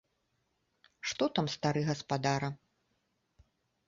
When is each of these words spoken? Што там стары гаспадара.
Што 1.09 1.27
там 1.35 1.47
стары 1.55 1.83
гаспадара. 1.89 2.49